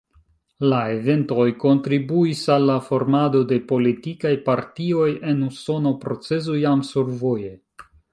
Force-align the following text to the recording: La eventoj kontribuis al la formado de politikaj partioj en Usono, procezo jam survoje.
La 0.69 0.77
eventoj 0.91 1.43
kontribuis 1.63 2.39
al 2.55 2.65
la 2.69 2.77
formado 2.85 3.41
de 3.51 3.59
politikaj 3.73 4.31
partioj 4.47 5.05
en 5.33 5.45
Usono, 5.49 5.93
procezo 6.07 6.57
jam 6.63 6.83
survoje. 6.89 7.53